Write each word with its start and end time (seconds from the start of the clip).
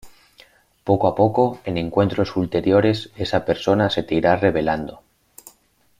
Poco 0.83 1.05
a 1.07 1.13
poco, 1.13 1.59
en 1.63 1.77
encuentros 1.77 2.35
ulteriores, 2.35 3.11
esa 3.17 3.45
persona 3.45 3.91
se 3.91 4.01
te 4.01 4.15
irá 4.15 4.35
revelando. 4.35 5.03